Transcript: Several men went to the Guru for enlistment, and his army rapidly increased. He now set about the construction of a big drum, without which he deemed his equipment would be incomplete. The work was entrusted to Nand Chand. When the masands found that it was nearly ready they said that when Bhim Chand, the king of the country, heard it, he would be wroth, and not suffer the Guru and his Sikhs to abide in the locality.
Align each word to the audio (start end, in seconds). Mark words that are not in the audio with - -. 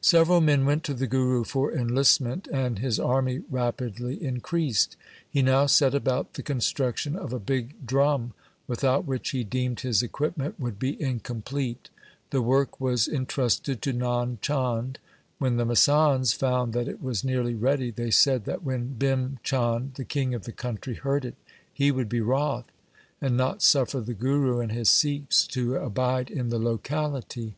Several 0.00 0.40
men 0.40 0.64
went 0.66 0.82
to 0.82 0.92
the 0.92 1.06
Guru 1.06 1.44
for 1.44 1.72
enlistment, 1.72 2.48
and 2.50 2.80
his 2.80 2.98
army 2.98 3.42
rapidly 3.48 4.20
increased. 4.20 4.96
He 5.30 5.40
now 5.40 5.66
set 5.66 5.94
about 5.94 6.34
the 6.34 6.42
construction 6.42 7.14
of 7.14 7.32
a 7.32 7.38
big 7.38 7.86
drum, 7.86 8.32
without 8.66 9.04
which 9.04 9.30
he 9.30 9.44
deemed 9.44 9.78
his 9.78 10.02
equipment 10.02 10.58
would 10.58 10.80
be 10.80 11.00
incomplete. 11.00 11.90
The 12.30 12.42
work 12.42 12.80
was 12.80 13.06
entrusted 13.06 13.80
to 13.82 13.92
Nand 13.92 14.40
Chand. 14.40 14.98
When 15.38 15.58
the 15.58 15.64
masands 15.64 16.34
found 16.34 16.72
that 16.72 16.88
it 16.88 17.00
was 17.00 17.22
nearly 17.22 17.54
ready 17.54 17.92
they 17.92 18.10
said 18.10 18.46
that 18.46 18.64
when 18.64 18.96
Bhim 18.98 19.38
Chand, 19.44 19.94
the 19.94 20.04
king 20.04 20.34
of 20.34 20.42
the 20.42 20.50
country, 20.50 20.94
heard 20.94 21.24
it, 21.24 21.36
he 21.72 21.92
would 21.92 22.08
be 22.08 22.20
wroth, 22.20 22.64
and 23.20 23.36
not 23.36 23.62
suffer 23.62 24.00
the 24.00 24.12
Guru 24.12 24.58
and 24.58 24.72
his 24.72 24.90
Sikhs 24.90 25.46
to 25.52 25.76
abide 25.76 26.32
in 26.32 26.48
the 26.48 26.58
locality. 26.58 27.54